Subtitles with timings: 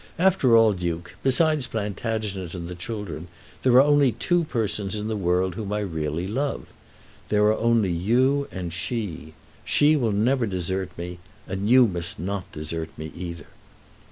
[0.17, 3.27] After all, Duke, besides Plantagenet and the children,
[3.61, 6.73] there are only two persons in the world whom I really love.
[7.29, 9.35] There are only you and she.
[9.63, 13.45] She will never desert me; and you must not desert me either."